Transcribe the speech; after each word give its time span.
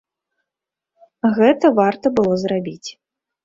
Гэта 1.37 1.65
варта 1.83 2.07
было 2.19 2.33
зрабіць. 2.49 2.89